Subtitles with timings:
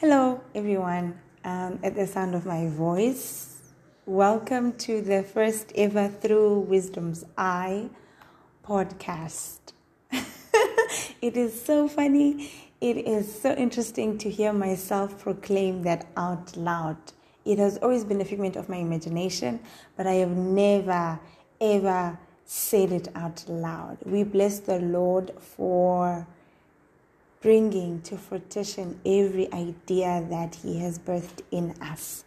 [0.00, 1.20] Hello, everyone.
[1.44, 3.58] Um, at the sound of my voice,
[4.06, 7.90] welcome to the first ever Through Wisdom's Eye
[8.66, 9.58] podcast.
[11.20, 12.50] it is so funny.
[12.80, 16.96] It is so interesting to hear myself proclaim that out loud.
[17.44, 19.60] It has always been a figment of my imagination,
[19.98, 21.20] but I have never,
[21.60, 23.98] ever said it out loud.
[24.06, 26.26] We bless the Lord for
[27.40, 32.24] bringing to fruition every idea that He has birthed in us.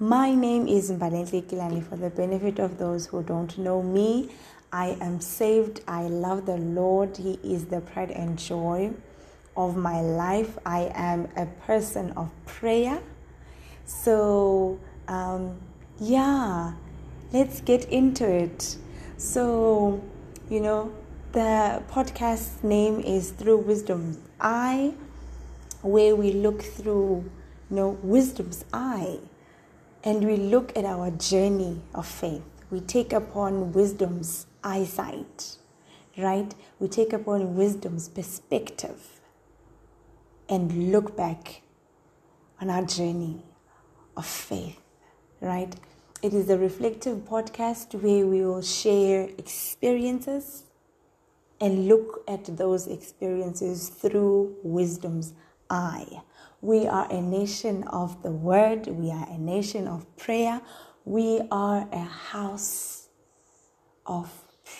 [0.00, 1.88] My name is Mbalenhle Kilani.
[1.88, 4.30] For the benefit of those who don't know me,
[4.72, 5.82] I am saved.
[5.86, 7.16] I love the Lord.
[7.16, 8.90] He is the pride and joy
[9.56, 10.58] of my life.
[10.66, 13.00] I am a person of prayer.
[13.84, 15.60] So, um,
[16.00, 16.72] yeah,
[17.32, 18.76] let's get into it.
[19.16, 20.02] So,
[20.48, 20.92] you know,
[21.30, 24.94] the podcast name is Through Wisdom's Eye,
[25.82, 27.30] where we look through,
[27.70, 29.18] you know, wisdom's eye
[30.04, 32.42] and we look at our journey of faith.
[32.70, 35.56] We take upon wisdom's eyesight,
[36.16, 36.54] right?
[36.78, 39.20] We take upon wisdom's perspective
[40.48, 41.62] and look back
[42.60, 43.42] on our journey
[44.16, 44.80] of faith,
[45.40, 45.74] right?
[46.22, 50.64] It is a reflective podcast where we will share experiences
[51.60, 55.34] and look at those experiences through wisdom's
[55.68, 56.22] eye.
[56.62, 60.60] We are a nation of the word, we are a nation of prayer,
[61.04, 63.08] we are a house
[64.06, 64.30] of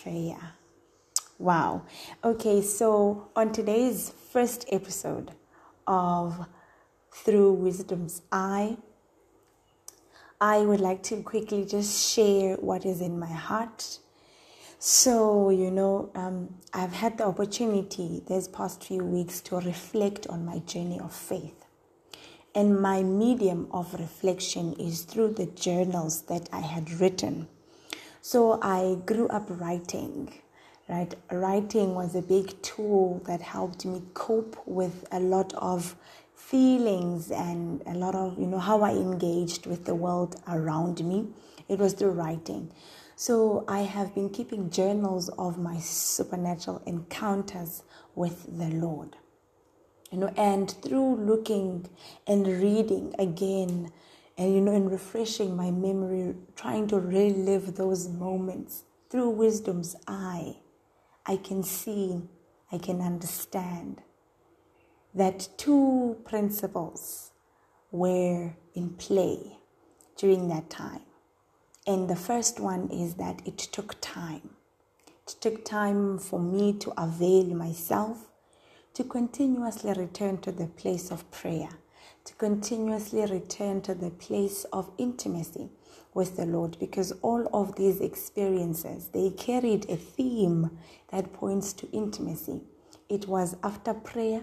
[0.03, 0.55] prayer.
[1.39, 1.87] Wow.
[2.23, 5.31] Okay, so on today's first episode
[5.87, 6.47] of
[7.13, 8.77] Through Wisdom's Eye,
[10.39, 13.99] I would like to quickly just share what is in my heart
[14.83, 20.47] so, you know, um, I've had the opportunity these past few weeks to reflect on
[20.47, 21.67] my journey of faith.
[22.55, 27.47] And my medium of reflection is through the journals that I had written.
[28.23, 30.33] So, I grew up writing,
[30.89, 31.15] right?
[31.31, 35.95] Writing was a big tool that helped me cope with a lot of
[36.35, 41.27] feelings and a lot of, you know, how I engaged with the world around me.
[41.69, 42.73] It was through writing.
[43.21, 47.83] So I have been keeping journals of my supernatural encounters
[48.15, 49.15] with the Lord.
[50.11, 51.87] You know, and through looking
[52.27, 53.93] and reading again
[54.39, 60.57] and you know and refreshing my memory, trying to relive those moments through wisdom's eye,
[61.27, 62.23] I can see,
[62.73, 64.01] I can understand
[65.15, 67.33] that two principles
[67.91, 69.59] were in play
[70.17, 71.03] during that time.
[71.91, 74.51] And the first one is that it took time.
[75.27, 78.29] It took time for me to avail myself
[78.95, 81.71] to continuously return to the place of prayer,
[82.27, 85.71] to continuously return to the place of intimacy
[86.15, 90.79] with the Lord because all of these experiences they carried a theme
[91.11, 92.63] that points to intimacy.
[93.09, 94.43] It was after prayer,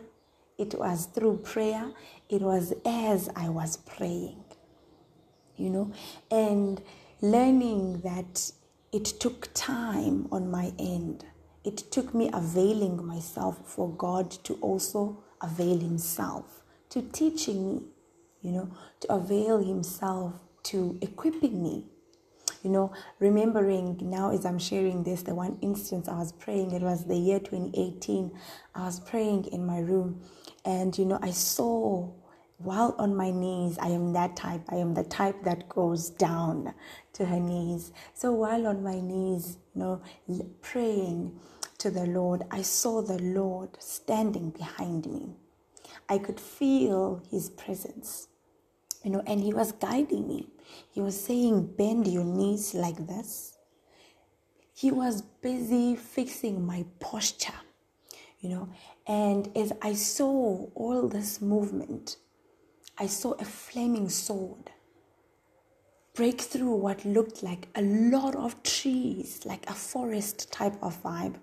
[0.57, 1.91] it was through prayer,
[2.29, 4.43] it was as I was praying.
[5.57, 5.93] You know,
[6.31, 6.81] and
[7.21, 8.51] learning that
[8.91, 11.25] it took time on my end.
[11.63, 17.81] It took me availing myself for God to also avail Himself, to teaching me,
[18.41, 18.69] you know,
[19.01, 20.33] to avail Himself
[20.63, 21.85] to equipping me.
[22.63, 26.81] You know, remembering now as I'm sharing this, the one instance I was praying, it
[26.81, 28.31] was the year 2018.
[28.75, 30.21] I was praying in my room,
[30.65, 32.11] and you know, I saw
[32.57, 34.61] while on my knees, I am that type.
[34.69, 36.73] I am the type that goes down
[37.13, 37.91] to her knees.
[38.13, 40.01] So while on my knees, you know,
[40.61, 41.39] praying
[41.77, 45.35] to the Lord, I saw the Lord standing behind me.
[46.09, 48.27] I could feel his presence,
[49.03, 50.49] you know, and he was guiding me.
[50.89, 53.57] He was saying, Bend your knees like this.
[54.73, 57.53] He was busy fixing my posture,
[58.39, 58.69] you know,
[59.07, 62.17] and as I saw all this movement,
[62.99, 64.71] I saw a flaming sword
[66.15, 71.35] break through what looked like a lot of trees, like a forest type of vibe.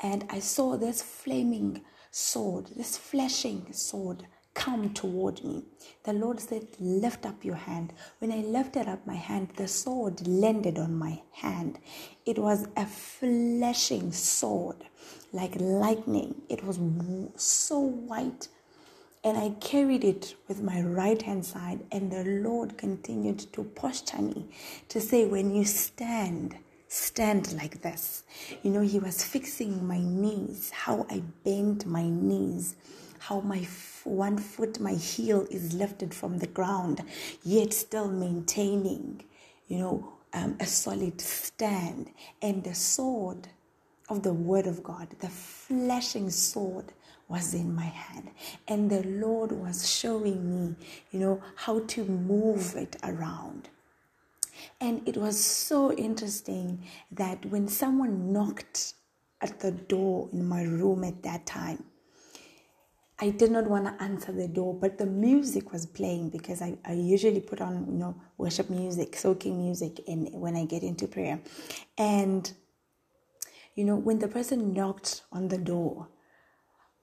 [0.00, 5.64] And I saw this flaming sword, this flashing sword come toward me.
[6.04, 7.94] The Lord said, Lift up your hand.
[8.18, 11.78] When I lifted up my hand, the sword landed on my hand.
[12.26, 14.84] It was a flashing sword,
[15.32, 16.42] like lightning.
[16.50, 16.78] It was
[17.36, 18.48] so white
[19.24, 24.22] and I carried it with my right hand side, and the Lord continued to posture
[24.22, 24.46] me
[24.88, 26.56] to say, When you stand,
[26.88, 28.24] stand like this.
[28.62, 32.76] You know, He was fixing my knees, how I bent my knees,
[33.20, 37.02] how my f- one foot, my heel is lifted from the ground,
[37.44, 39.24] yet still maintaining,
[39.68, 42.10] you know, um, a solid stand
[42.42, 43.48] and the sword
[44.08, 46.92] of the word of God, the flashing sword
[47.32, 48.30] was in my hand
[48.68, 50.74] and the lord was showing me
[51.10, 53.68] you know how to move it around
[54.80, 58.94] and it was so interesting that when someone knocked
[59.40, 61.82] at the door in my room at that time
[63.22, 66.76] I did not want to answer the door, but the music was playing because I,
[66.84, 71.06] I usually put on, you know, worship music, soaking music in when I get into
[71.06, 71.38] prayer.
[71.96, 72.52] And,
[73.76, 76.08] you know, when the person knocked on the door,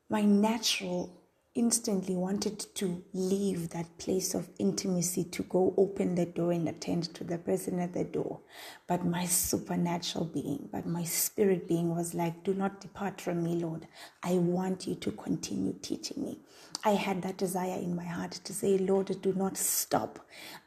[0.10, 1.16] my natural
[1.56, 7.14] instantly wanted to leave that place of intimacy to go open the door and attend
[7.14, 8.40] to the person at the door.
[8.88, 13.56] But my supernatural being, but my spirit being was like, Do not depart from me,
[13.56, 13.88] Lord.
[14.24, 16.40] I want you to continue teaching me.
[16.86, 20.20] I had that desire in my heart to say, Lord, do not stop.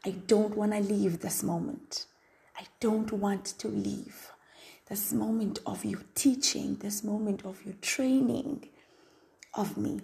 [0.05, 2.05] I don't want to leave this moment.
[2.57, 4.31] I don't want to leave
[4.87, 8.67] this moment of your teaching, this moment of your training
[9.53, 10.01] of me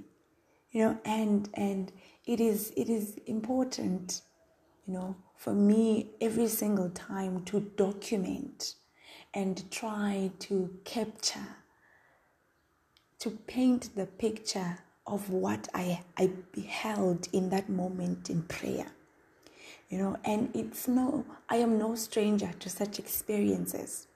[0.72, 1.92] you know and and
[2.26, 4.22] it is it is important
[4.86, 8.76] you know for me every single time to document
[9.34, 11.56] and try to capture
[13.20, 18.88] to paint the picture of what I, I beheld in that moment in prayer
[19.90, 24.08] you know and it's no i am no stranger to such experiences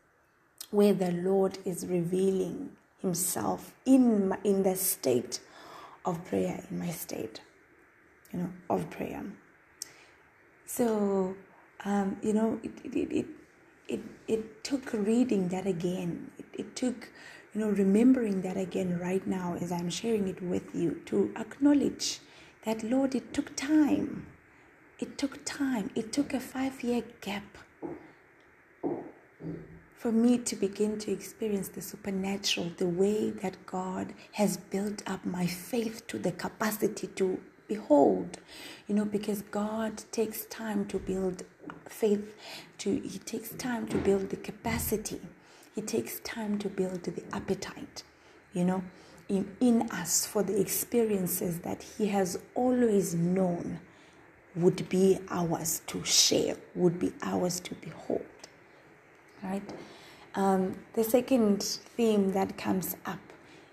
[0.70, 2.70] where the lord is revealing
[3.04, 5.42] himself in my, in the state
[6.06, 7.42] of prayer in my state
[8.34, 9.24] you know of prayer.
[10.66, 11.36] So
[11.86, 13.28] um, you know it it, it
[13.88, 16.32] it it took reading that again.
[16.40, 17.10] It, it took
[17.54, 22.20] you know remembering that again right now as i'm sharing it with you to acknowledge
[22.66, 24.28] that lord it took time.
[25.00, 25.92] It took time.
[25.96, 27.58] It took a five year gap
[30.04, 35.26] for me to begin to experience the supernatural, the way that God has built up
[35.26, 37.40] my faith to the capacity to
[37.70, 38.40] behold,
[38.86, 41.44] you know, because God takes time to build
[41.88, 42.36] faith,
[42.80, 45.22] to He takes time to build the capacity,
[45.74, 48.04] He takes time to build the appetite,
[48.52, 48.84] you know,
[49.30, 53.80] in, in us for the experiences that He has always known
[54.54, 58.26] would be ours to share, would be ours to behold
[59.44, 59.64] right?
[60.36, 63.20] Um, the second theme that comes up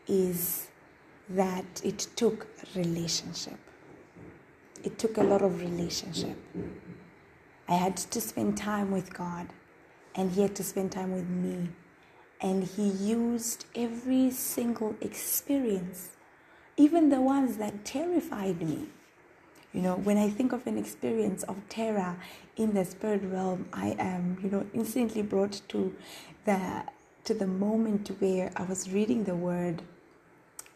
[0.06, 0.68] is
[1.30, 3.58] that it took relationship.
[4.82, 6.36] It took a lot of relationship.
[7.68, 9.48] I had to spend time with God,
[10.14, 11.68] and He had to spend time with me.
[12.40, 16.10] And He used every single experience,
[16.76, 18.88] even the ones that terrified me,
[19.72, 22.16] you know, when I think of an experience of terror
[22.56, 25.94] in the spirit realm, I am, you know, instantly brought to
[26.44, 26.84] the
[27.24, 29.82] to the moment where I was reading the word.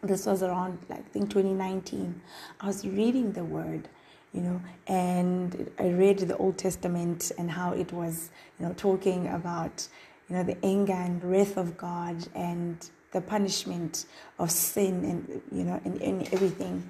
[0.03, 2.21] This was around like I think 2019.
[2.61, 3.89] I was reading the word,
[4.33, 8.31] you know, and I read the Old Testament and how it was,
[8.61, 9.89] you know, talking about,
[10.29, 14.07] you know, the anger and wrath of God and the punishment
[14.39, 16.89] of sin and you know and, and everything.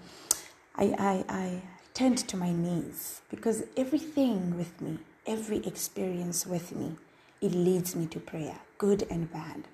[0.76, 1.62] I, I, I
[1.94, 6.96] turned to my knees because everything with me, every experience with me,
[7.40, 9.68] it leads me to prayer, good and bad.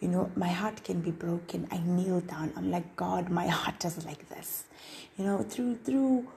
[0.00, 1.66] You know, my heart can be broken.
[1.72, 2.52] I kneel down.
[2.56, 4.64] I'm like, God, my heart is like this.
[5.18, 6.28] You know, through through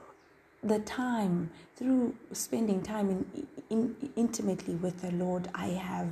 [0.63, 6.09] the time, through spending time in, in intimately with the Lord, I have,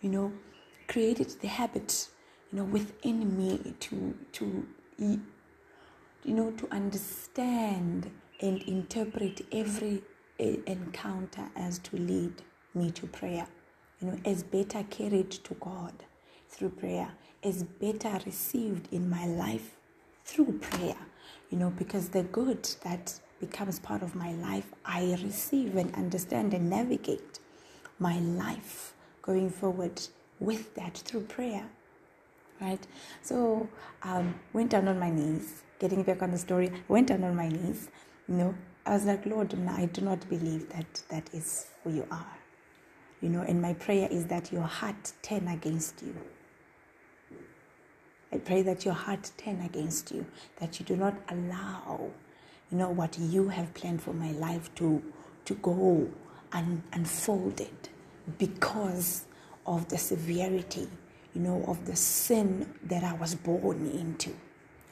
[0.00, 0.32] you know,
[0.88, 2.08] created the habit,
[2.52, 4.66] you know, within me to to
[4.98, 10.02] you know to understand and interpret every
[10.38, 12.42] eh, encounter as to lead
[12.74, 13.46] me to prayer.
[14.00, 15.92] You know, as better carried to God
[16.48, 17.12] through prayer,
[17.44, 19.76] as better received in my life
[20.24, 20.96] through prayer.
[21.50, 26.54] You know, because the good that becomes part of my life, I receive and understand
[26.54, 27.40] and navigate
[27.98, 30.00] my life going forward
[30.38, 31.66] with that through prayer.
[32.60, 32.86] Right?
[33.22, 33.68] So,
[34.02, 37.48] um, went down on my knees, getting back on the story, went down on my
[37.48, 37.88] knees
[38.30, 38.54] you know,
[38.86, 42.38] I was like, Lord, I do not believe that that is who you are.
[43.22, 46.16] You know, and my prayer is that your heart turn against you.
[48.32, 50.26] I pray that your heart turn against you,
[50.60, 52.10] that you do not allow,
[52.70, 55.02] you know, what you have planned for my life to
[55.46, 56.08] to go
[56.52, 57.90] un- unfolded
[58.38, 59.26] because
[59.66, 60.88] of the severity,
[61.34, 64.32] you know, of the sin that I was born into.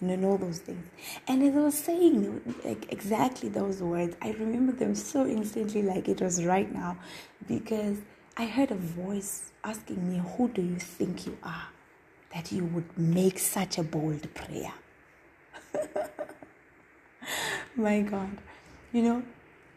[0.00, 0.86] And all those things.
[1.26, 6.08] And as I was saying like exactly those words, I remember them so instantly, like
[6.08, 6.98] it was right now,
[7.46, 7.98] because
[8.36, 11.68] I heard a voice asking me, Who do you think you are
[12.34, 14.72] that you would make such a bold prayer?
[17.76, 18.38] My God,
[18.92, 19.22] you know,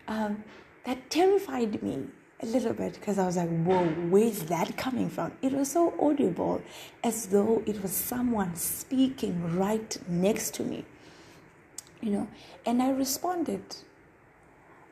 [0.07, 0.43] um,
[0.85, 2.07] that terrified me
[2.41, 5.31] a little bit because I was like, whoa, where's that coming from?
[5.41, 6.62] It was so audible
[7.03, 10.86] as though it was someone speaking right next to me,
[12.01, 12.27] you know.
[12.65, 13.62] And I responded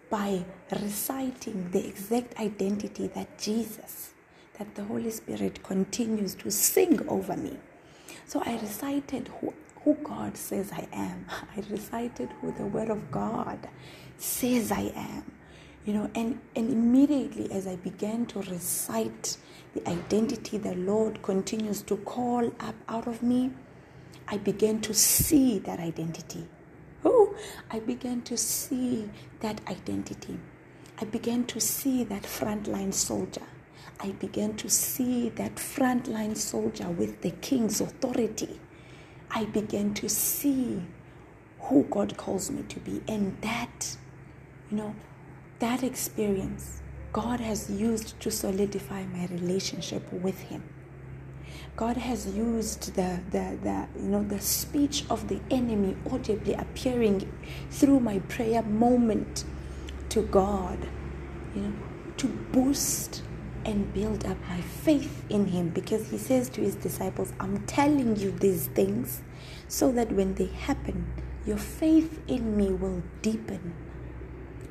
[0.09, 4.11] by reciting the exact identity that Jesus,
[4.57, 7.57] that the Holy Spirit continues to sing over me.
[8.27, 9.53] So I recited who,
[9.83, 11.25] who God says I am,
[11.57, 13.67] I recited who the Word of God
[14.17, 15.38] says I am
[15.85, 19.37] you know and and immediately as i began to recite
[19.73, 23.51] the identity the lord continues to call up out of me
[24.27, 26.45] i began to see that identity.
[27.05, 27.33] Oh
[27.71, 29.09] i began to see
[29.39, 30.37] that identity.
[31.01, 33.47] I began to see that frontline soldier.
[34.01, 38.59] I began to see that frontline soldier with the king's authority.
[39.31, 40.81] I began to see
[41.59, 43.01] who god calls me to be.
[43.07, 43.95] And that
[44.69, 44.95] you know
[45.59, 50.63] that experience God has used to solidify my relationship with Him.
[51.75, 57.31] God has used the, the, the, you know, the speech of the enemy audibly appearing
[57.71, 59.43] through my prayer moment
[60.09, 60.77] to God,
[61.55, 61.73] you know,
[62.17, 63.23] to boost
[63.65, 68.15] and build up my faith in Him because He says to His disciples, I'm telling
[68.17, 69.21] you these things
[69.67, 71.07] so that when they happen,
[71.45, 73.73] your faith in me will deepen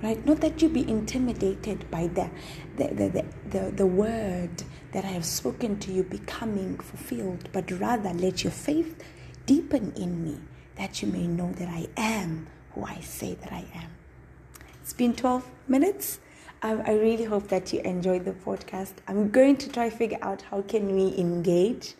[0.02, 0.24] right?
[0.24, 2.30] Not that you be intimidated by the
[2.76, 4.62] the, the, the, the, word
[4.92, 9.02] that i have spoken to you becoming fulfilled but rather let your faith
[9.46, 10.38] deepen in me
[10.76, 13.90] that you may know that i am who i say that i am.
[14.80, 16.18] It's been 12 minutes.
[16.62, 18.94] I really hope that you enjoyed the podcast.
[19.06, 21.94] I'm going to try figure out how can we engage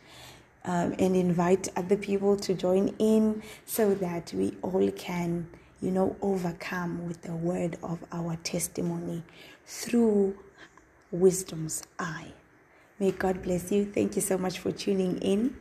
[0.65, 5.49] um, and invite other people to join in so that we all can
[5.81, 9.23] you know, overcome with the word of our testimony
[9.65, 10.37] through
[11.11, 12.33] wisdom's eye.
[12.99, 13.85] May God bless you.
[13.87, 15.57] Thank you so much for tuning in.